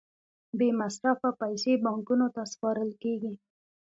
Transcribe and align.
بې 0.57 0.69
مصرفه 0.79 1.29
پیسې 1.41 1.73
بانکونو 1.83 2.27
ته 2.35 2.41
سپارل 2.53 2.91
کېږي 3.03 3.33